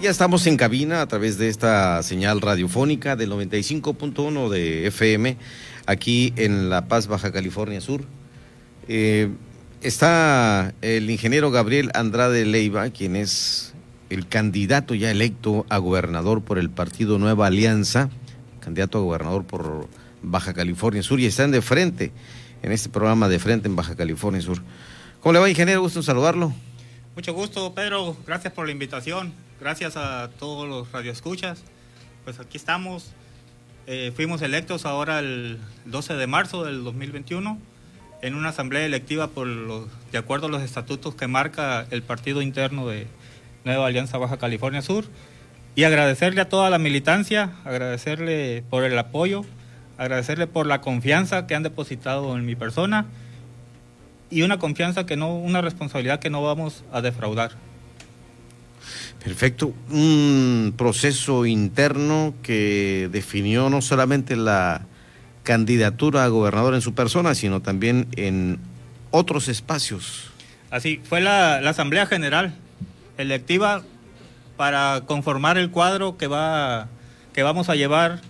Ya 0.00 0.10
estamos 0.10 0.46
en 0.46 0.58
cabina 0.58 1.00
a 1.00 1.08
través 1.08 1.38
de 1.38 1.48
esta 1.48 2.02
señal 2.02 2.42
radiofónica 2.42 3.16
del 3.16 3.30
95.1 3.30 4.50
de 4.50 4.86
FM 4.88 5.38
aquí 5.86 6.34
en 6.36 6.68
La 6.68 6.86
Paz, 6.86 7.06
Baja 7.06 7.32
California 7.32 7.80
Sur. 7.80 8.02
Eh, 8.88 9.30
está 9.80 10.74
el 10.82 11.08
ingeniero 11.08 11.50
Gabriel 11.50 11.90
Andrade 11.94 12.44
Leiva, 12.44 12.90
quien 12.90 13.16
es 13.16 13.72
el 14.10 14.28
candidato 14.28 14.94
ya 14.94 15.10
electo 15.10 15.64
a 15.70 15.78
gobernador 15.78 16.42
por 16.42 16.58
el 16.58 16.68
partido 16.68 17.18
Nueva 17.18 17.46
Alianza, 17.46 18.10
candidato 18.60 18.98
a 18.98 19.02
gobernador 19.02 19.44
por 19.44 19.88
Baja 20.22 20.52
California 20.52 21.02
Sur, 21.02 21.20
y 21.20 21.26
están 21.26 21.52
de 21.52 21.62
frente 21.62 22.12
en 22.62 22.72
este 22.72 22.90
programa 22.90 23.28
de 23.28 23.38
frente 23.38 23.66
en 23.66 23.76
Baja 23.76 23.96
California 23.96 24.42
Sur. 24.42 24.62
¿Cómo 25.20 25.32
le 25.32 25.38
va, 25.38 25.48
ingeniero? 25.48 25.80
Gusto 25.80 26.00
en 26.00 26.04
saludarlo. 26.04 26.52
Mucho 27.14 27.32
gusto, 27.32 27.74
Pedro. 27.74 28.14
Gracias 28.26 28.52
por 28.52 28.66
la 28.66 28.72
invitación. 28.72 29.45
Gracias 29.58 29.96
a 29.96 30.28
todos 30.38 30.68
los 30.68 30.92
radioescuchas. 30.92 31.62
Pues 32.24 32.40
aquí 32.40 32.58
estamos. 32.58 33.12
Eh, 33.86 34.12
fuimos 34.14 34.42
electos 34.42 34.84
ahora 34.84 35.20
el 35.20 35.58
12 35.86 36.14
de 36.14 36.26
marzo 36.26 36.64
del 36.64 36.84
2021 36.84 37.58
en 38.20 38.34
una 38.34 38.50
asamblea 38.50 38.84
electiva 38.84 39.28
por 39.28 39.46
los, 39.46 39.88
de 40.12 40.18
acuerdo 40.18 40.48
a 40.48 40.50
los 40.50 40.62
estatutos 40.62 41.14
que 41.14 41.26
marca 41.26 41.86
el 41.90 42.02
partido 42.02 42.42
interno 42.42 42.86
de 42.86 43.06
Nueva 43.64 43.86
Alianza 43.86 44.18
Baja 44.18 44.36
California 44.36 44.82
Sur. 44.82 45.06
Y 45.74 45.84
agradecerle 45.84 46.42
a 46.42 46.48
toda 46.48 46.68
la 46.68 46.78
militancia, 46.78 47.52
agradecerle 47.64 48.62
por 48.68 48.84
el 48.84 48.98
apoyo, 48.98 49.42
agradecerle 49.96 50.46
por 50.46 50.66
la 50.66 50.82
confianza 50.82 51.46
que 51.46 51.54
han 51.54 51.62
depositado 51.62 52.36
en 52.36 52.44
mi 52.44 52.56
persona 52.56 53.06
y 54.30 54.42
una 54.42 54.58
confianza 54.58 55.06
que 55.06 55.16
no, 55.16 55.34
una 55.34 55.62
responsabilidad 55.62 56.20
que 56.20 56.28
no 56.28 56.42
vamos 56.42 56.84
a 56.92 57.00
defraudar. 57.00 57.52
Perfecto. 59.26 59.74
Un 59.90 60.72
proceso 60.78 61.46
interno 61.46 62.32
que 62.44 63.08
definió 63.10 63.68
no 63.68 63.82
solamente 63.82 64.36
la 64.36 64.86
candidatura 65.42 66.22
a 66.22 66.28
gobernador 66.28 66.74
en 66.74 66.80
su 66.80 66.94
persona, 66.94 67.34
sino 67.34 67.60
también 67.60 68.06
en 68.14 68.60
otros 69.10 69.48
espacios. 69.48 70.30
Así, 70.70 71.00
fue 71.02 71.20
la, 71.20 71.60
la 71.60 71.70
Asamblea 71.70 72.06
General 72.06 72.54
electiva 73.18 73.82
para 74.56 75.02
conformar 75.06 75.58
el 75.58 75.72
cuadro 75.72 76.16
que, 76.16 76.28
va, 76.28 76.86
que 77.32 77.42
vamos 77.42 77.68
a 77.68 77.74
llevar 77.74 78.20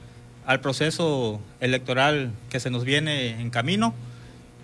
al 0.47 0.61
proceso 0.61 1.43
electoral 1.61 2.33
que 2.49 2.59
se 2.59 2.71
nos 2.71 2.84
viene 2.84 3.39
en 3.39 3.51
camino. 3.51 3.93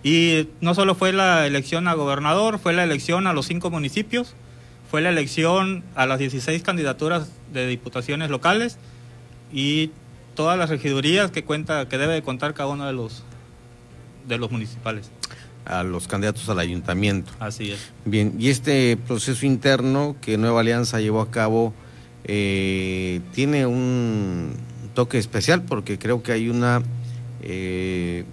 Y 0.02 0.48
no 0.62 0.74
solo 0.74 0.94
fue 0.94 1.12
la 1.12 1.46
elección 1.46 1.88
a 1.88 1.92
gobernador, 1.92 2.58
fue 2.58 2.72
la 2.72 2.84
elección 2.84 3.26
a 3.26 3.34
los 3.34 3.44
cinco 3.44 3.68
municipios, 3.68 4.34
fue 4.92 5.00
la 5.00 5.08
elección 5.08 5.82
a 5.94 6.04
las 6.04 6.18
16 6.18 6.62
candidaturas 6.62 7.30
de 7.50 7.66
diputaciones 7.66 8.28
locales 8.28 8.76
y 9.50 9.90
todas 10.34 10.58
las 10.58 10.68
regidurías 10.68 11.30
que 11.30 11.44
cuenta 11.44 11.88
que 11.88 11.96
debe 11.96 12.20
contar 12.20 12.52
cada 12.52 12.68
uno 12.68 12.86
de 12.86 12.92
los 12.92 13.24
de 14.28 14.36
los 14.36 14.50
municipales 14.50 15.10
a 15.64 15.82
los 15.82 16.08
candidatos 16.08 16.46
al 16.50 16.58
ayuntamiento. 16.58 17.32
Así 17.40 17.70
es. 17.70 17.90
Bien, 18.04 18.34
y 18.38 18.50
este 18.50 18.98
proceso 18.98 19.46
interno 19.46 20.14
que 20.20 20.36
Nueva 20.36 20.60
Alianza 20.60 21.00
llevó 21.00 21.22
a 21.22 21.30
cabo 21.30 21.72
eh, 22.24 23.22
tiene 23.32 23.64
un 23.64 24.52
toque 24.92 25.16
especial 25.16 25.62
porque 25.62 25.98
creo 25.98 26.22
que 26.22 26.32
hay 26.32 26.50
una 26.50 26.82
eh, 27.40 28.26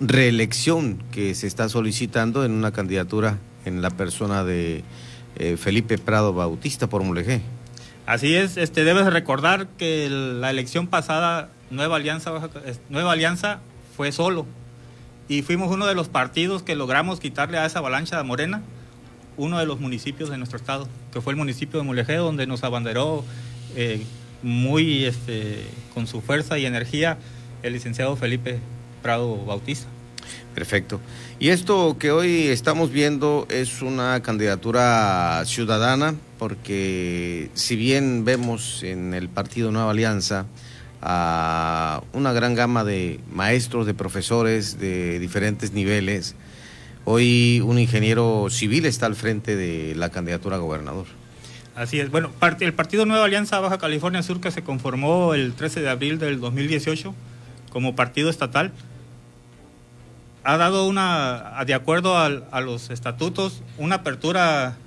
reelección 0.00 1.00
que 1.12 1.36
se 1.36 1.46
está 1.46 1.68
solicitando 1.68 2.44
en 2.44 2.50
una 2.50 2.72
candidatura 2.72 3.38
en 3.68 3.82
la 3.82 3.90
persona 3.90 4.42
de 4.42 4.82
eh, 5.36 5.56
Felipe 5.56 5.98
Prado 5.98 6.32
Bautista 6.32 6.88
por 6.88 7.02
Mulegé. 7.04 7.40
Así 8.06 8.34
es, 8.34 8.56
este 8.56 8.84
debes 8.84 9.06
recordar 9.12 9.68
que 9.78 10.08
la 10.10 10.50
elección 10.50 10.86
pasada 10.86 11.50
Nueva 11.70 11.96
Alianza 11.96 12.32
Nueva 12.88 13.12
Alianza 13.12 13.60
fue 13.96 14.12
solo 14.12 14.46
y 15.28 15.42
fuimos 15.42 15.70
uno 15.70 15.86
de 15.86 15.94
los 15.94 16.08
partidos 16.08 16.62
que 16.62 16.74
logramos 16.74 17.20
quitarle 17.20 17.58
a 17.58 17.66
esa 17.66 17.80
avalancha 17.80 18.16
de 18.16 18.24
Morena 18.24 18.62
uno 19.38 19.58
de 19.58 19.66
los 19.66 19.80
municipios 19.80 20.28
de 20.28 20.36
nuestro 20.36 20.58
estado, 20.58 20.86
que 21.12 21.20
fue 21.20 21.32
el 21.32 21.36
municipio 21.36 21.78
de 21.78 21.86
Mulegé, 21.86 22.16
donde 22.16 22.46
nos 22.46 22.64
abanderó 22.64 23.24
eh, 23.76 24.02
muy 24.42 25.04
este, 25.04 25.64
con 25.94 26.06
su 26.06 26.20
fuerza 26.20 26.58
y 26.58 26.66
energía 26.66 27.16
el 27.62 27.72
licenciado 27.72 28.16
Felipe 28.16 28.58
Prado 29.02 29.36
Bautista. 29.46 29.88
Perfecto. 30.54 31.00
Y 31.38 31.50
esto 31.50 31.96
que 31.98 32.10
hoy 32.10 32.48
estamos 32.48 32.90
viendo 32.90 33.46
es 33.48 33.80
una 33.82 34.20
candidatura 34.22 35.42
ciudadana, 35.46 36.14
porque 36.38 37.50
si 37.54 37.76
bien 37.76 38.24
vemos 38.24 38.82
en 38.82 39.14
el 39.14 39.28
Partido 39.28 39.70
Nueva 39.70 39.92
Alianza 39.92 40.46
a 41.00 42.02
una 42.12 42.32
gran 42.32 42.54
gama 42.54 42.82
de 42.82 43.20
maestros, 43.30 43.86
de 43.86 43.94
profesores 43.94 44.80
de 44.80 45.20
diferentes 45.20 45.72
niveles, 45.72 46.34
hoy 47.04 47.62
un 47.64 47.78
ingeniero 47.78 48.48
civil 48.50 48.84
está 48.84 49.06
al 49.06 49.14
frente 49.14 49.54
de 49.54 49.94
la 49.94 50.10
candidatura 50.10 50.56
a 50.56 50.58
gobernador. 50.58 51.06
Así 51.76 52.00
es. 52.00 52.10
Bueno, 52.10 52.32
el 52.58 52.74
Partido 52.74 53.06
Nueva 53.06 53.26
Alianza 53.26 53.60
Baja 53.60 53.78
California 53.78 54.24
Sur 54.24 54.40
que 54.40 54.50
se 54.50 54.64
conformó 54.64 55.34
el 55.34 55.52
13 55.52 55.80
de 55.80 55.88
abril 55.88 56.18
del 56.18 56.40
2018 56.40 57.14
como 57.70 57.94
partido 57.94 58.28
estatal 58.28 58.72
ha 60.48 60.56
dado 60.56 60.86
una, 60.86 61.62
de 61.66 61.74
acuerdo 61.74 62.16
a, 62.16 62.60
los 62.62 62.88
estatutos, 62.88 63.62
una 63.76 63.96
apertura 63.96 64.78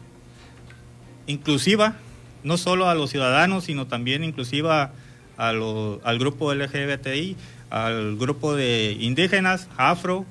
inclusiva, 1.27 1.97
no 2.43 2.57
solo 2.57 2.89
a 2.89 2.95
los 2.95 3.11
ciudadanos, 3.11 3.65
sino 3.65 3.85
también 3.85 4.23
inclusiva 4.23 4.91
al 5.37 6.17
grupo 6.17 6.51
LGBTI, 6.55 7.37
al 7.69 8.17
grupo 8.17 8.55
de 8.55 8.97
indígenas, 8.99 9.69
afro, 9.77 10.25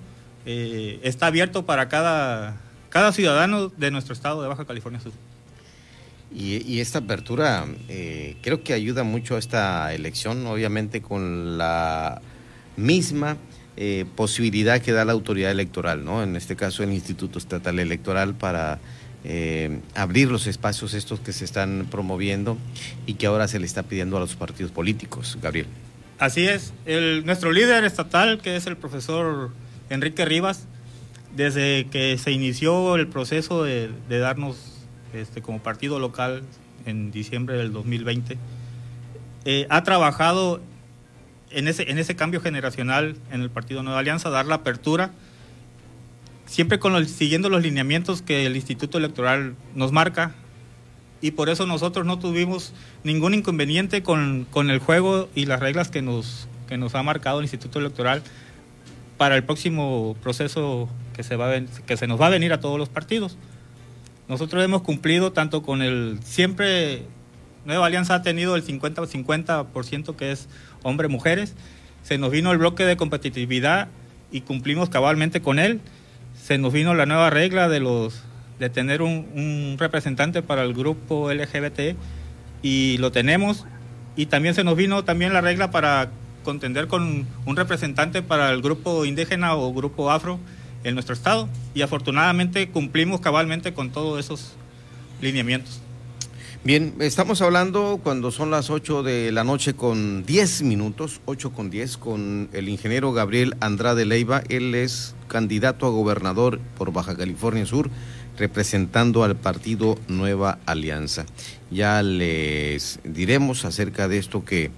eh, 0.46 0.98
está 1.04 1.28
abierto 1.28 1.64
para 1.64 1.88
cada, 1.88 2.56
cada 2.88 3.12
ciudadano 3.12 3.68
de 3.68 3.92
nuestro 3.92 4.14
estado 4.14 4.42
de 4.42 4.48
Baja 4.48 4.64
California 4.64 4.98
Sur. 4.98 5.12
Y, 6.34 6.80
esta 6.80 6.98
apertura 6.98 7.66
eh, 7.88 8.36
creo 8.42 8.64
que 8.64 8.72
ayuda 8.72 9.04
mucho 9.04 9.36
a 9.36 9.38
esta 9.38 9.94
elección, 9.94 10.44
obviamente 10.48 11.00
con 11.00 11.56
la 11.56 12.20
misma 12.76 13.36
eh, 13.76 14.04
posibilidad 14.16 14.80
que 14.80 14.92
da 14.92 15.04
la 15.04 15.12
autoridad 15.12 15.50
electoral, 15.50 16.04
¿no? 16.04 16.22
En 16.22 16.36
este 16.36 16.56
caso 16.56 16.82
el 16.82 16.92
Instituto 16.92 17.38
Estatal 17.38 17.78
Electoral 17.78 18.34
para 18.34 18.78
eh, 19.24 19.80
abrir 19.94 20.30
los 20.30 20.46
espacios 20.46 20.94
estos 20.94 21.20
que 21.20 21.32
se 21.32 21.44
están 21.44 21.86
promoviendo 21.90 22.58
y 23.06 23.14
que 23.14 23.26
ahora 23.26 23.48
se 23.48 23.58
le 23.58 23.66
está 23.66 23.82
pidiendo 23.82 24.16
a 24.16 24.20
los 24.20 24.36
partidos 24.36 24.72
políticos, 24.72 25.38
Gabriel. 25.40 25.66
Así 26.18 26.46
es, 26.46 26.74
nuestro 27.24 27.50
líder 27.50 27.84
estatal, 27.84 28.40
que 28.42 28.56
es 28.56 28.66
el 28.66 28.76
profesor 28.76 29.50
Enrique 29.88 30.26
Rivas, 30.26 30.66
desde 31.34 31.86
que 31.90 32.18
se 32.18 32.30
inició 32.30 32.96
el 32.96 33.06
proceso 33.06 33.64
de 33.64 33.90
darnos 34.08 34.70
este, 35.12 35.42
como 35.42 35.58
partido 35.60 35.98
local 35.98 36.42
en 36.86 37.10
diciembre 37.10 37.56
del 37.56 37.72
2020, 37.72 38.38
eh, 39.44 39.66
ha 39.70 39.82
trabajado 39.82 40.60
en 41.50 41.68
ese, 41.68 41.90
en 41.90 41.98
ese 41.98 42.16
cambio 42.16 42.40
generacional 42.40 43.16
en 43.30 43.40
el 43.40 43.50
Partido 43.50 43.82
Nueva 43.82 44.00
Alianza, 44.00 44.30
dar 44.30 44.46
la 44.46 44.56
apertura, 44.56 45.10
siempre 46.46 46.78
con 46.78 47.06
siguiendo 47.06 47.48
los 47.48 47.62
lineamientos 47.62 48.22
que 48.22 48.46
el 48.46 48.56
Instituto 48.56 48.98
Electoral 48.98 49.54
nos 49.74 49.92
marca, 49.92 50.34
y 51.22 51.32
por 51.32 51.50
eso 51.50 51.66
nosotros 51.66 52.06
no 52.06 52.18
tuvimos 52.18 52.72
ningún 53.04 53.34
inconveniente 53.34 54.02
con, 54.02 54.46
con 54.50 54.70
el 54.70 54.78
juego 54.78 55.28
y 55.34 55.46
las 55.46 55.60
reglas 55.60 55.90
que 55.90 56.02
nos, 56.02 56.48
que 56.68 56.78
nos 56.78 56.94
ha 56.94 57.02
marcado 57.02 57.40
el 57.40 57.44
Instituto 57.44 57.78
Electoral 57.78 58.22
para 59.18 59.36
el 59.36 59.44
próximo 59.44 60.16
proceso 60.22 60.88
que 61.14 61.22
se, 61.22 61.36
va 61.36 61.52
que 61.86 61.96
se 61.98 62.06
nos 62.06 62.18
va 62.18 62.28
a 62.28 62.30
venir 62.30 62.54
a 62.54 62.60
todos 62.60 62.78
los 62.78 62.88
partidos. 62.88 63.36
Nosotros 64.28 64.64
hemos 64.64 64.80
cumplido 64.82 65.32
tanto 65.32 65.62
con 65.62 65.82
el 65.82 66.20
siempre 66.24 67.02
Nueva 67.64 67.86
Alianza 67.86 68.14
ha 68.14 68.22
tenido 68.22 68.56
el 68.56 68.64
50-50% 68.64 70.16
que 70.16 70.32
es 70.32 70.48
hombre-mujeres. 70.82 71.54
Se 72.02 72.18
nos 72.18 72.30
vino 72.30 72.52
el 72.52 72.58
bloque 72.58 72.84
de 72.84 72.96
competitividad 72.96 73.88
y 74.30 74.42
cumplimos 74.42 74.88
cabalmente 74.88 75.42
con 75.42 75.58
él. 75.58 75.80
Se 76.34 76.58
nos 76.58 76.72
vino 76.72 76.94
la 76.94 77.06
nueva 77.06 77.30
regla 77.30 77.68
de 77.68 77.80
los 77.80 78.22
de 78.58 78.68
tener 78.68 79.00
un, 79.00 79.76
representante 79.78 80.42
para 80.42 80.62
el 80.62 80.74
grupo 80.74 81.32
LGBT 81.32 81.96
y 82.62 82.98
lo 82.98 83.10
tenemos. 83.10 83.66
Y 84.16 84.26
también 84.26 84.54
se 84.54 84.64
nos 84.64 84.76
vino 84.76 85.04
también 85.04 85.32
la 85.32 85.40
regla 85.40 85.70
para 85.70 86.10
contender 86.44 86.86
con 86.86 87.26
un 87.46 87.56
representante 87.56 88.22
para 88.22 88.50
el 88.50 88.62
grupo 88.62 89.04
indígena 89.04 89.54
o 89.54 89.72
grupo 89.72 90.10
afro 90.10 90.38
en 90.84 90.94
nuestro 90.94 91.14
estado 91.14 91.48
y 91.74 91.82
afortunadamente 91.82 92.68
cumplimos 92.70 93.20
cabalmente 93.20 93.74
con 93.74 93.90
todos 93.90 94.18
esos 94.18 94.54
lineamientos. 95.20 95.80
Bien, 96.62 96.94
estamos 97.00 97.40
hablando 97.40 98.00
cuando 98.02 98.30
son 98.30 98.50
las 98.50 98.68
8 98.68 99.02
de 99.02 99.32
la 99.32 99.44
noche 99.44 99.72
con 99.72 100.26
10 100.26 100.60
minutos, 100.64 101.22
8 101.24 101.52
con 101.52 101.70
10, 101.70 101.96
con 101.96 102.50
el 102.52 102.68
ingeniero 102.68 103.14
Gabriel 103.14 103.56
Andrade 103.60 104.04
Leiva. 104.04 104.42
Él 104.50 104.74
es 104.74 105.14
candidato 105.26 105.86
a 105.86 105.88
gobernador 105.90 106.60
por 106.76 106.92
Baja 106.92 107.16
California 107.16 107.64
Sur, 107.64 107.88
representando 108.36 109.24
al 109.24 109.36
partido 109.36 109.98
Nueva 110.08 110.58
Alianza. 110.66 111.24
Ya 111.70 112.02
les 112.02 113.00
diremos 113.04 113.64
acerca 113.64 114.06
de 114.06 114.18
esto 114.18 114.44
que 114.44 114.70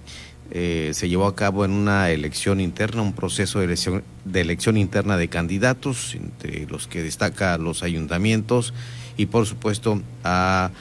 eh, 0.51 0.91
se 0.93 1.09
llevó 1.09 1.25
a 1.25 1.35
cabo 1.35 1.65
en 1.65 1.71
una 1.71 2.11
elección 2.11 2.61
interna, 2.61 3.01
un 3.01 3.11
proceso 3.11 3.59
de 3.59 3.65
elección, 3.65 4.05
de 4.23 4.39
elección 4.39 4.77
interna 4.77 5.17
de 5.17 5.27
candidatos, 5.27 6.15
entre 6.15 6.65
los 6.65 6.87
que 6.87 7.03
destaca 7.03 7.57
los 7.57 7.83
ayuntamientos 7.83 8.73
y 9.17 9.25
por 9.25 9.45
supuesto 9.45 10.01
a 10.23 10.71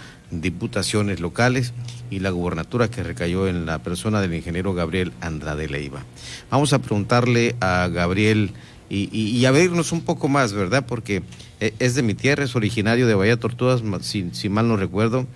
diputaciones 0.40 1.20
locales 1.20 1.72
y 2.10 2.20
la 2.20 2.30
gubernatura 2.30 2.88
que 2.88 3.02
recayó 3.02 3.48
en 3.48 3.66
la 3.66 3.78
persona 3.80 4.20
del 4.20 4.34
ingeniero 4.34 4.74
Gabriel 4.74 5.12
Andrade 5.20 5.68
Leiva. 5.68 6.02
Vamos 6.50 6.72
a 6.72 6.78
preguntarle 6.78 7.54
a 7.60 7.88
Gabriel 7.88 8.52
y, 8.88 9.44
a 9.46 9.50
vernos 9.50 9.90
un 9.92 10.02
poco 10.02 10.28
más, 10.28 10.52
¿verdad? 10.52 10.84
Porque 10.86 11.22
eh, 11.60 11.72
es 11.78 11.94
de 11.94 12.02
mi 12.02 12.12
tierra, 12.12 12.44
es 12.44 12.54
originario 12.54 13.06
de 13.06 13.14
Bahía 13.14 13.38
Tortugas, 13.38 13.82
si 14.02 14.48
mal 14.50 14.68
no 14.68 14.76
recuerdo. 14.76 15.26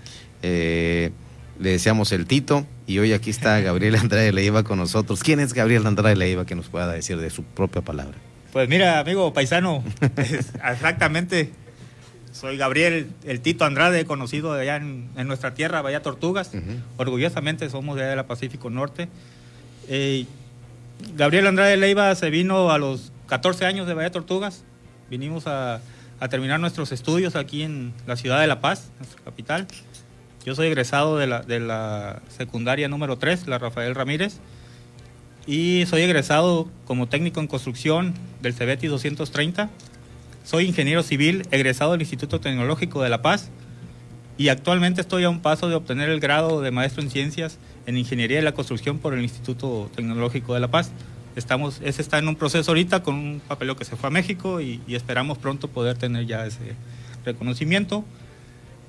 Eh, 0.43 1.11
le 1.59 1.71
deseamos 1.71 2.13
el 2.13 2.27
Tito 2.27 2.67
y 2.87 2.99
hoy 2.99 3.13
aquí 3.13 3.31
está 3.31 3.61
Gabriel 3.61 3.95
Andrade 4.01 4.33
Leiva 4.33 4.63
con 4.63 4.79
nosotros. 4.79 5.23
¿Quién 5.23 5.41
es 5.41 5.55
Gabriel 5.55 5.87
Andrade 5.87 6.17
Leiva 6.17 6.45
que 6.45 6.55
nos 6.55 6.69
pueda 6.69 6.93
decir 6.93 7.19
de 7.19 7.31
su 7.31 7.43
propia 7.43 7.83
palabra? 7.83 8.15
Pues 8.53 8.69
mira, 8.69 9.01
amigo 9.01 9.33
paisano, 9.33 9.85
exactamente. 10.71 11.53
Soy 12.39 12.59
Gabriel, 12.59 13.09
el 13.25 13.41
Tito 13.41 13.65
Andrade, 13.65 14.05
conocido 14.05 14.53
allá 14.53 14.77
en, 14.77 15.09
nuestra 15.27 15.55
tierra, 15.55 15.81
Bahía 15.81 16.03
Tortugas. 16.03 16.51
Orgullosamente 16.99 17.71
somos 17.71 17.97
de 17.97 18.03
allá 18.03 18.11
de 18.11 18.17
la 18.17 18.27
Pacífico 18.27 18.69
Norte. 18.69 19.09
Eh, 19.89 20.27
Gabriel 21.15 21.47
Andrade 21.47 21.79
Leiva 21.79 22.15
se 22.15 22.29
vino 22.29 22.71
a 22.71 22.77
los 22.77 23.11
14 23.29 23.65
años 23.65 23.87
de 23.87 23.95
Bahía 23.95 24.11
Tortugas. 24.11 24.65
Vinimos 25.09 25.47
a, 25.47 25.81
a 26.21 26.29
terminar 26.29 26.61
nuestros 26.61 26.93
estudios 26.93 27.37
aquí 27.37 27.63
en 27.63 27.95
la 28.07 28.17
ciudad 28.17 28.43
de 28.43 28.47
La 28.47 28.61
Paz, 28.61 28.91
nuestra 28.99 29.25
capital. 29.25 29.67
Yo 30.45 30.55
soy 30.55 30.67
egresado 30.67 31.17
de 31.17 31.27
la, 31.27 31.41
de 31.41 31.59
la 31.59 32.21
secundaria 32.29 32.87
número 32.87 33.17
3, 33.17 33.47
la 33.47 33.59
Rafael 33.59 33.95
Ramírez, 33.95 34.41
y 35.47 35.85
soy 35.87 36.03
egresado 36.03 36.69
como 36.85 37.09
técnico 37.09 37.41
en 37.41 37.47
construcción 37.47 38.13
del 38.43 38.53
CEBETI 38.53 38.89
230. 38.89 39.71
Soy 40.47 40.67
ingeniero 40.67 41.03
civil, 41.03 41.43
egresado 41.51 41.91
del 41.91 42.03
Instituto 42.03 42.39
Tecnológico 42.39 43.03
de 43.03 43.09
La 43.09 43.21
Paz, 43.21 43.51
y 44.39 44.47
actualmente 44.49 45.01
estoy 45.01 45.25
a 45.25 45.29
un 45.29 45.41
paso 45.41 45.69
de 45.69 45.75
obtener 45.75 46.09
el 46.09 46.21
grado 46.21 46.61
de 46.61 46.71
maestro 46.71 47.03
en 47.03 47.11
ciencias 47.11 47.59
en 47.85 47.97
ingeniería 47.99 48.37
de 48.37 48.45
la 48.45 48.53
construcción 48.53 49.01
por 49.01 49.13
el 49.13 49.23
Instituto 49.25 49.91
Tecnológico 49.97 50.55
de 50.55 50.61
La 50.61 50.69
Paz. 50.69 50.93
Estamos, 51.35 51.81
ese 51.83 52.01
está 52.01 52.19
en 52.19 52.29
un 52.29 52.37
proceso 52.37 52.71
ahorita 52.71 53.03
con 53.03 53.17
un 53.17 53.41
papeleo 53.41 53.75
que 53.75 53.85
se 53.85 53.97
fue 53.97 54.07
a 54.07 54.11
México 54.13 54.61
y, 54.61 54.81
y 54.87 54.95
esperamos 54.95 55.37
pronto 55.37 55.67
poder 55.67 55.99
tener 55.99 56.27
ya 56.27 56.47
ese 56.47 56.77
reconocimiento. 57.25 58.05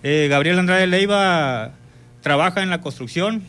Eh, 0.04 0.27
Gabriel 0.30 0.59
Andrade 0.59 0.86
Leiva 0.86 1.71
trabaja 2.21 2.62
en 2.62 2.69
la 2.69 2.81
construcción. 2.81 3.42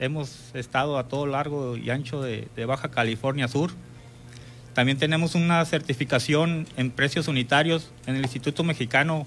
Hemos 0.00 0.54
estado 0.54 0.98
a 0.98 1.08
todo 1.08 1.26
largo 1.26 1.78
y 1.78 1.88
ancho 1.88 2.20
de, 2.20 2.46
Baja 2.66 2.90
California 2.90 3.48
Sur. 3.48 3.70
También 4.74 4.98
tenemos 4.98 5.34
una 5.34 5.64
certificación 5.64 6.66
en 6.76 6.90
precios 6.90 7.28
unitarios 7.28 7.90
en 8.06 8.16
el 8.16 8.22
Instituto 8.22 8.64
Mexicano 8.64 9.26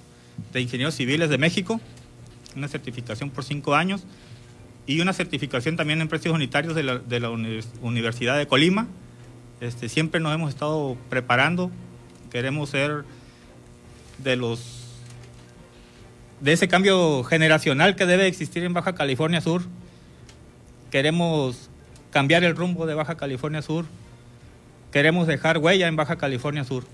de 0.54 0.62
Ingenieros 0.62 0.96
Civiles 0.96 1.30
de 1.30 1.38
México, 1.38 1.80
una 2.56 2.68
certificación 2.68 3.30
por 3.30 3.44
cinco 3.44 3.76
años, 3.76 4.06
y 4.88 5.02
una 5.02 5.14
certificación 5.14 5.78
también 5.78 6.02
en 6.02 6.08
precios 6.08 6.34
unitarios 6.34 6.76
de 6.76 6.84
la, 6.84 7.30
Universidad 7.82 8.38
de 8.38 8.48
Colima. 8.48 8.88
Este, 9.62 9.90
siempre 9.90 10.20
nos 10.20 10.34
hemos 10.34 10.50
estado 10.50 10.98
preparando, 11.10 11.72
queremos 12.32 12.70
ser 12.70 13.04
de 14.20 14.36
los 14.36 14.82
de 16.42 16.54
ese 16.54 16.68
cambio 16.68 17.24
generacional 17.24 17.96
que 17.96 18.06
debe 18.06 18.28
existir 18.28 18.64
en 18.64 18.74
Baja 18.74 18.94
California 18.94 19.42
Sur. 19.42 19.64
Queremos 20.92 21.70
cambiar 22.12 22.44
el 22.44 22.56
rumbo 22.56 22.86
de 22.86 22.94
Baja 22.94 23.16
California 23.16 23.62
Sur. 23.62 23.86
Queremos 24.96 25.28
dejar 25.28 25.58
huella 25.58 25.90
en 25.90 25.98
Baja 25.98 26.16
California 26.16 26.64
Sur. 26.64 26.86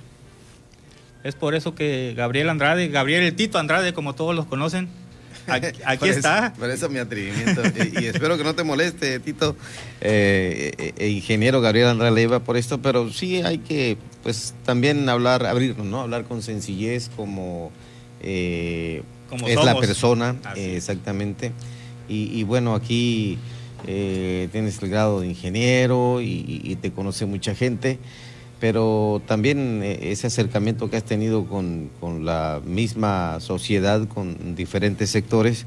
Es 1.24 1.36
por 1.36 1.54
eso 1.54 1.76
que 1.76 2.16
Gabriel 2.18 2.50
Andrade, 2.50 2.88
Gabriel 2.88 3.22
el 3.22 3.36
Tito 3.36 3.60
Andrade, 3.60 3.94
como 3.94 4.16
todos 4.16 4.36
los 4.36 4.48
conocen, 4.48 4.90
aquí, 5.46 6.10
está. 6.10 6.52
por 6.58 6.72
eso 6.72 6.90
mi 6.90 6.98
atrevimiento. 6.98 7.62
y, 8.02 8.08
espero 8.08 8.40
que 8.40 8.44
no 8.44 8.56
te 8.56 8.64
moleste, 8.64 9.20
Tito, 9.20 9.56
eh, 10.02 10.72
eh, 10.80 10.94
eh, 10.98 11.10
ingeniero 11.10 11.62
Gabriel 11.62 11.90
Andrade 11.90 12.12
Leiva, 12.12 12.40
por 12.40 12.58
esto, 12.58 12.82
pero 12.82 13.12
sí 13.12 13.44
hay 13.44 13.60
que, 13.60 14.00
pues, 14.24 14.56
también 14.66 15.08
hablar, 15.08 15.46
abrirnos, 15.46 15.86
¿no? 15.86 16.02
Hablar 16.02 16.24
con 16.24 16.42
sencillez, 16.42 17.12
como 17.16 17.72
es 18.24 19.04
la 19.64 19.78
persona, 19.80 20.38
exactamente. 20.56 21.52
Y, 22.10 22.42
bueno, 22.46 22.74
aquí 22.74 23.38
eh, 23.88 24.50
tienes 24.52 24.82
el 24.82 24.90
grado 24.90 25.22
de 25.22 25.28
ingeniero 25.28 26.22
y, 26.22 26.78
te 26.82 26.92
conoce 26.92 27.26
mucha 27.26 27.56
gente, 27.56 28.00
pero 28.60 29.22
también 29.28 29.82
eh, 29.84 30.12
ese 30.12 30.28
acercamiento 30.28 30.90
que 30.90 30.98
has 30.98 31.04
tenido 31.04 31.46
con, 31.46 31.90
la 32.26 32.62
misma 32.66 33.40
sociedad, 33.40 34.08
con 34.08 34.56
diferentes 34.56 35.10
sectores. 35.10 35.66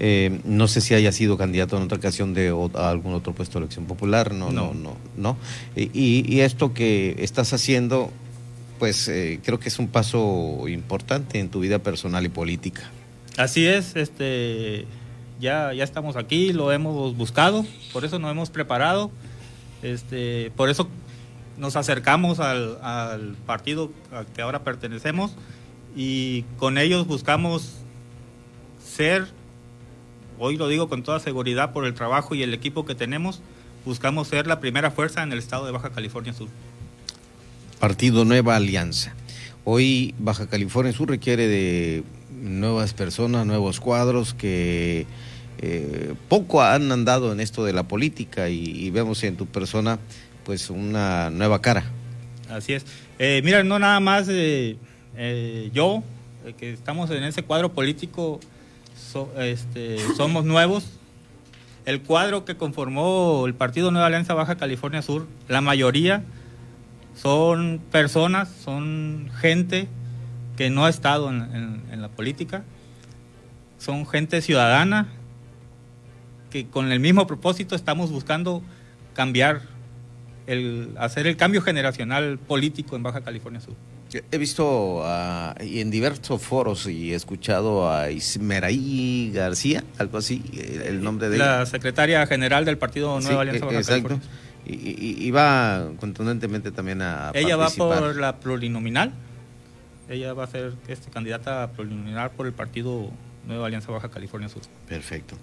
Eh, 0.00 0.40
no 0.44 0.66
sé 0.66 0.80
si 0.80 0.94
haya 0.94 1.12
sido 1.12 1.38
candidato 1.38 1.76
en 1.76 1.84
otra 1.84 1.98
ocasión 1.98 2.34
de 2.34 2.48
a 2.74 2.90
algún 2.90 3.14
otro 3.14 3.34
puesto 3.34 3.58
de 3.58 3.66
elección 3.66 3.86
popular, 3.86 4.32
no, 4.32 4.50
no, 4.50 4.74
no, 4.74 4.96
no. 5.16 5.36
Y, 5.76 6.24
y, 6.26 6.40
esto 6.40 6.74
que 6.74 7.14
estás 7.18 7.52
haciendo 7.52 8.10
pues 8.82 9.06
eh, 9.06 9.38
creo 9.44 9.60
que 9.60 9.68
es 9.68 9.78
un 9.78 9.86
paso 9.86 10.66
importante 10.66 11.38
en 11.38 11.50
tu 11.50 11.60
vida 11.60 11.78
personal 11.78 12.26
y 12.26 12.28
política. 12.28 12.82
Así 13.36 13.64
es, 13.64 13.94
este, 13.94 14.86
ya, 15.42 15.74
ya 15.74 15.82
estamos 15.82 16.16
aquí, 16.16 16.52
lo 16.52 16.70
hemos 16.72 17.16
buscado, 17.16 17.66
por 17.92 18.04
eso 18.04 18.20
nos 18.20 18.30
hemos 18.30 18.48
preparado, 18.48 19.10
este, 19.82 20.52
por 20.56 20.70
eso 20.70 20.88
nos 21.58 21.74
acercamos 21.74 22.38
al, 22.38 22.78
al 22.80 23.34
partido 23.44 23.90
al 24.12 24.24
que 24.26 24.40
ahora 24.40 24.62
pertenecemos 24.62 25.32
y 25.96 26.42
con 26.58 26.78
ellos 26.78 27.08
buscamos 27.08 27.72
ser, 28.86 29.26
hoy 30.38 30.56
lo 30.56 30.68
digo 30.68 30.88
con 30.88 31.02
toda 31.02 31.18
seguridad 31.18 31.72
por 31.72 31.86
el 31.86 31.94
trabajo 31.94 32.36
y 32.36 32.44
el 32.44 32.54
equipo 32.54 32.86
que 32.86 32.94
tenemos, 32.94 33.42
buscamos 33.84 34.28
ser 34.28 34.46
la 34.46 34.60
primera 34.60 34.92
fuerza 34.92 35.24
en 35.24 35.32
el 35.32 35.38
estado 35.38 35.66
de 35.66 35.72
Baja 35.72 35.90
California 35.90 36.32
Sur. 36.32 36.48
Partido 37.80 38.24
Nueva 38.24 38.54
Alianza. 38.54 39.12
Hoy 39.64 40.14
Baja 40.20 40.46
California 40.46 40.92
Sur 40.92 41.08
requiere 41.08 41.48
de 41.48 42.04
nuevas 42.30 42.94
personas, 42.94 43.44
nuevos 43.44 43.80
cuadros 43.80 44.34
que 44.34 45.04
eh, 45.58 46.14
poco 46.28 46.62
han 46.62 46.90
andado 46.90 47.32
en 47.32 47.40
esto 47.40 47.64
de 47.64 47.72
la 47.72 47.84
política 47.84 48.48
y, 48.48 48.90
vemos 48.90 49.22
en 49.24 49.36
tu 49.36 49.46
persona 49.46 49.98
pues 50.44 50.70
una 50.70 51.30
nueva 51.30 51.60
cara. 51.60 51.84
Así 52.48 52.72
es. 52.72 52.84
Eh, 53.18 53.40
mira, 53.44 53.62
no 53.62 53.78
nada 53.78 54.00
más 54.00 54.26
eh, 54.28 54.76
yo, 55.72 56.02
que 56.58 56.72
estamos 56.72 57.10
en 57.10 57.22
ese 57.24 57.42
cuadro 57.42 57.72
político, 57.72 58.40
este, 59.38 59.98
somos 60.16 60.44
nuevos. 60.44 60.84
El 61.84 62.02
cuadro 62.02 62.44
que 62.44 62.56
conformó 62.56 63.44
el 63.46 63.54
Partido 63.54 63.90
Nueva 63.90 64.06
Alianza 64.06 64.34
Baja 64.34 64.56
California 64.56 65.02
Sur, 65.02 65.26
la 65.48 65.60
mayoría 65.60 66.22
son 67.14 67.80
personas, 67.90 68.48
son 68.64 69.30
gente 69.40 69.88
que 70.56 70.70
no 70.70 70.84
ha 70.84 70.90
estado 70.90 71.30
en, 71.30 72.00
la 72.00 72.08
política, 72.08 72.62
son 73.78 74.06
gente 74.06 74.40
ciudadana 74.42 75.08
que 76.52 76.66
con 76.66 76.92
el 76.92 77.00
mismo 77.00 77.26
propósito 77.26 77.74
estamos 77.74 78.10
buscando 78.10 78.62
cambiar, 79.14 79.62
el, 80.46 80.90
hacer 80.98 81.26
el 81.26 81.36
cambio 81.36 81.62
generacional 81.62 82.38
político 82.38 82.94
en 82.94 83.02
Baja 83.02 83.22
California 83.22 83.60
Sur. 83.60 83.74
He 84.30 84.36
visto 84.36 85.02
y 85.62 85.80
en 85.80 85.90
diversos 85.90 86.42
foros 86.42 86.86
y 86.86 87.12
he 87.12 87.14
escuchado 87.14 87.90
a 87.90 88.10
Ismeraí 88.10 89.32
García, 89.34 89.82
algo 89.96 90.18
así, 90.18 90.42
el 90.84 91.02
nombre 91.02 91.30
de 91.30 91.38
la 91.38 91.64
secretaria 91.64 92.26
general 92.26 92.66
del 92.66 92.76
Partido 92.76 93.18
Nueva 93.20 93.40
Alianza 93.40 93.64
Baja 93.64 93.78
exacto. 93.78 94.20
Y, 94.66 95.30
va 95.30 95.88
contundentemente 95.98 96.70
también 96.70 97.00
a 97.00 97.32
Ella 97.34 97.56
va 97.56 97.70
por 97.70 98.14
la 98.16 98.36
plurinominal. 98.36 99.12
Ella 100.10 100.34
va 100.34 100.44
a 100.44 100.46
ser 100.46 100.74
este, 100.88 101.10
candidata 101.10 101.72
plurinominal 101.72 102.30
por 102.32 102.46
el 102.46 102.52
partido 102.52 103.10
Nueva 103.46 103.66
Alianza 103.66 103.90
Baja 103.90 104.08
California 104.08 104.48
Sur. 104.48 104.62
Perfecto. 104.88 105.36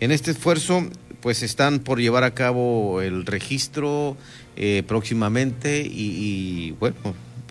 En 0.00 0.10
este 0.10 0.32
esfuerzo, 0.32 0.88
pues 1.20 1.42
están 1.42 1.78
por 1.78 2.00
llevar 2.00 2.24
a 2.24 2.34
cabo 2.34 3.00
el 3.00 3.26
registro 3.26 4.16
eh, 4.56 4.82
próximamente 4.86 5.86
y, 5.86 6.72
bueno, 6.72 6.96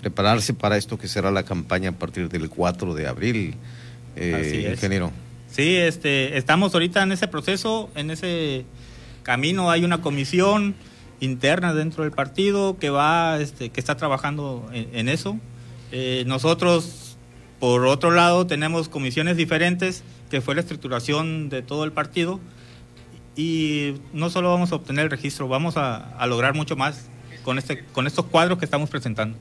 prepararse 0.02 0.54
para 0.54 0.78
esto 0.78 0.98
que 0.98 1.08
será 1.08 1.32
la 1.32 1.44
campaña 1.44 1.92
a 1.92 1.94
partir 1.94 2.30
del 2.30 2.50
4 2.50 2.94
de 2.94 3.08
abril, 3.08 3.56
eh, 4.16 4.70
ingeniero. 4.72 5.12
Sí, 5.50 5.76
este, 5.76 6.38
estamos 6.38 6.74
ahorita 6.74 7.04
en 7.04 7.12
ese 7.12 7.28
proceso, 7.28 7.90
en 7.96 8.12
ese 8.12 8.66
camino. 9.22 9.70
Hay 9.72 9.86
una 9.86 10.02
comisión 10.02 10.76
interna 11.20 11.74
dentro 11.74 12.04
del 12.04 12.12
partido 12.12 12.78
que 12.78 12.90
va, 12.90 13.40
este, 13.40 13.70
que 13.70 13.80
está 13.80 13.96
trabajando 13.96 14.70
en, 14.74 15.08
eso. 15.10 15.38
Eh, 15.92 16.24
nosotros 16.28 17.03
Por 17.64 17.86
otro 17.86 18.12
lado, 18.12 18.46
tenemos 18.46 18.90
comisiones 18.90 19.38
diferentes, 19.38 20.04
que 20.30 20.42
fue 20.42 20.54
la 20.54 20.60
estructuración 20.60 21.48
de 21.48 21.62
todo 21.62 21.86
el 21.86 21.94
partido. 21.94 22.42
Y 23.38 23.94
no 24.12 24.30
solo 24.30 24.50
vamos 24.50 24.74
a 24.74 24.76
obtener 24.76 25.06
el 25.06 25.10
registro, 25.10 25.48
vamos 25.48 25.78
a, 25.78 25.96
a 25.96 26.28
lograr 26.28 26.56
mucho 26.56 26.76
más 26.76 27.06
con, 27.46 27.58
este, 27.58 27.86
con 27.94 28.06
estos 28.06 28.26
cuadros 28.26 28.60
que 28.60 28.66
estamos 28.66 28.90
presentando. 28.90 29.38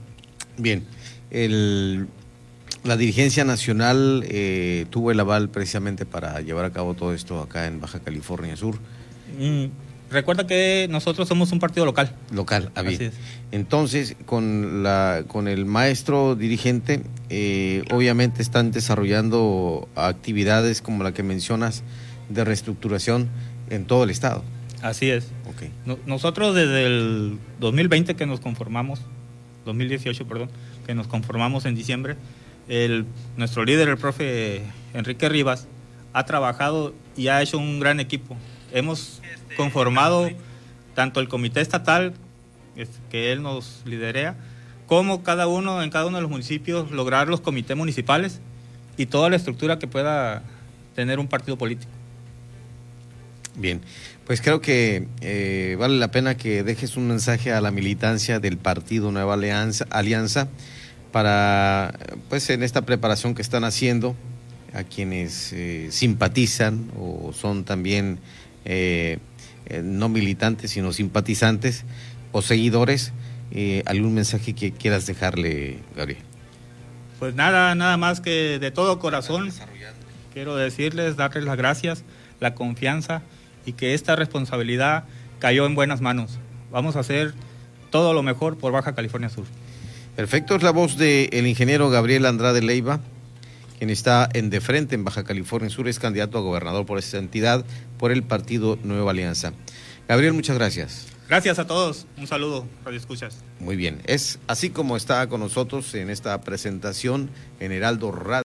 Bien, 0.56 0.86
el, 1.32 2.06
la 2.84 2.96
dirigencia 2.96 3.44
nacional 3.44 4.22
eh, 4.28 4.86
tuvo 4.90 5.10
el 5.10 5.18
aval 5.18 5.48
precisamente 5.48 6.06
para 6.06 6.40
llevar 6.42 6.64
a 6.64 6.70
cabo 6.70 6.94
todo 6.94 7.14
esto 7.14 7.40
acá 7.40 7.66
en 7.66 7.80
Baja 7.80 7.98
California 7.98 8.54
Sur. 8.56 8.76
Mm, 9.36 9.64
recuerda 10.12 10.47
que 10.47 10.87
nosotros 10.90 11.26
somos 11.28 11.50
un 11.52 11.59
partido 11.59 11.85
local. 11.87 12.14
Local, 12.31 12.71
a 12.75 12.81
Así 12.81 12.95
es. 13.04 13.14
Entonces, 13.50 14.16
con, 14.26 14.83
la, 14.83 15.25
con 15.26 15.49
el 15.49 15.64
maestro 15.66 16.35
dirigente, 16.37 17.02
eh, 17.31 17.83
obviamente 17.90 18.42
están 18.42 18.71
desarrollando 18.71 19.88
actividades 19.97 20.81
como 20.83 21.02
la 21.02 21.12
que 21.12 21.23
mencionas 21.23 21.83
de 22.28 22.45
reestructuración 22.45 23.28
en 23.71 23.85
todo 23.85 24.04
el 24.04 24.11
estado. 24.11 24.45
Así 24.83 25.11
es. 25.11 25.25
Ok. 25.49 25.64
No- 25.87 25.99
nosotros 26.07 26.54
desde 26.54 26.87
el 26.87 27.38
2020 27.61 28.14
que 28.16 28.26
nos 28.26 28.40
conformamos, 28.40 29.00
2018, 29.64 30.26
perdón, 30.26 30.49
que 30.87 30.95
nos 30.95 31.07
conformamos 31.07 31.64
en 31.66 31.75
diciembre, 31.75 32.16
el, 32.69 33.07
nuestro 33.37 33.64
líder, 33.64 33.88
el 33.88 33.97
profe 33.99 34.62
Enrique 34.95 35.28
Rivas, 35.28 35.66
ha 36.12 36.25
trabajado 36.25 36.95
y 37.16 37.28
ha 37.28 37.40
hecho 37.42 37.59
un 37.59 37.81
gran 37.81 38.00
equipo. 38.00 38.37
Hemos 38.72 39.20
conformado 39.56 40.30
tanto 40.94 41.20
el 41.20 41.28
comité 41.28 41.60
estatal, 41.60 42.14
este, 42.76 42.98
que 43.10 43.32
él 43.32 43.42
nos 43.42 43.82
liderea, 43.84 44.36
como 44.86 45.22
cada 45.22 45.46
uno, 45.46 45.82
en 45.82 45.90
cada 45.90 46.06
uno 46.06 46.18
de 46.18 46.22
los 46.22 46.30
municipios, 46.30 46.90
lograr 46.90 47.28
los 47.28 47.40
comités 47.40 47.76
municipales 47.76 48.40
y 48.96 49.06
toda 49.06 49.30
la 49.30 49.36
estructura 49.36 49.78
que 49.78 49.86
pueda 49.86 50.42
tener 50.94 51.18
un 51.18 51.28
partido 51.28 51.56
político. 51.56 51.90
Bien, 53.54 53.82
pues 54.26 54.40
creo 54.40 54.62
que 54.62 55.08
eh, 55.20 55.76
vale 55.78 55.98
la 55.98 56.10
pena 56.10 56.36
que 56.36 56.62
dejes 56.62 56.96
un 56.96 57.08
mensaje 57.08 57.52
a 57.52 57.60
la 57.60 57.70
militancia 57.70 58.40
del 58.40 58.56
partido 58.56 59.12
Nueva 59.12 59.34
Alianza, 59.34 59.86
Alianza 59.90 60.48
para, 61.10 61.92
pues 62.30 62.48
en 62.48 62.62
esta 62.62 62.82
preparación 62.82 63.34
que 63.34 63.42
están 63.42 63.64
haciendo, 63.64 64.16
a 64.72 64.84
quienes 64.84 65.52
eh, 65.52 65.88
simpatizan 65.90 66.90
o 66.98 67.34
son 67.34 67.64
también 67.64 68.18
eh, 68.64 69.19
eh, 69.66 69.83
no 69.83 70.09
militantes, 70.09 70.71
sino 70.71 70.92
simpatizantes 70.92 71.85
o 72.33 72.42
seguidores, 72.42 73.12
eh, 73.50 73.83
algún 73.87 74.14
mensaje 74.14 74.54
que 74.54 74.73
quieras 74.73 75.07
dejarle, 75.07 75.78
Gabriel. 75.97 76.23
Pues 77.19 77.35
nada, 77.35 77.75
nada 77.75 77.97
más 77.97 78.21
que 78.21 78.59
de 78.59 78.71
todo 78.71 78.99
corazón 78.99 79.50
quiero 80.33 80.57
decirles, 80.57 81.16
darles 81.16 81.45
las 81.45 81.57
gracias, 81.57 82.04
la 82.40 82.54
confianza 82.54 83.23
y 83.66 83.75
que 83.75 83.95
esta 83.95 84.16
responsabilidad 84.16 85.04
cayó 85.38 85.66
en 85.66 85.75
buenas 85.75 86.00
manos. 86.00 86.38
Vamos 86.71 86.97
a 86.97 87.00
hacer 87.00 87.35
todo 87.90 88.14
lo 88.14 88.23
mejor 88.23 88.59
por 88.59 88.73
Baja 88.73 88.95
California 88.95 89.28
Sur. 89.28 89.45
Perfecto, 90.16 90.57
es 90.57 90.62
la 90.62 90.73
voz 90.73 90.97
del 90.97 91.47
ingeniero 91.47 91.90
Gabriel 91.90 92.26
Andrade 92.26 92.62
Leiva, 92.62 93.00
quien 93.82 93.90
está 93.90 94.28
en 94.32 94.48
de 94.48 94.60
frente 94.60 94.94
en 94.94 95.02
Baja 95.02 95.24
California 95.24 95.68
Sur, 95.68 95.88
es 95.88 95.98
candidato 95.98 96.38
a 96.38 96.40
gobernador 96.40 96.86
por 96.86 97.00
esta 97.00 97.18
entidad, 97.18 97.64
por 97.98 98.12
el 98.12 98.22
partido 98.22 98.78
Nueva 98.84 99.10
Alianza. 99.10 99.54
Gabriel, 100.06 100.34
muchas 100.34 100.56
gracias. 100.56 101.08
Gracias 101.28 101.58
a 101.58 101.66
todos, 101.66 102.06
un 102.16 102.28
saludo, 102.28 102.64
Radio 102.84 103.00
Escuchas. 103.00 103.38
Muy 103.58 103.74
bien, 103.74 104.00
es 104.04 104.38
así 104.46 104.70
como 104.70 104.96
está 104.96 105.28
con 105.28 105.40
nosotros 105.40 105.92
en 105.96 106.10
esta 106.10 106.40
presentación 106.42 107.28
en 107.58 107.72
Heraldo 107.72 108.12
Radio. 108.12 108.40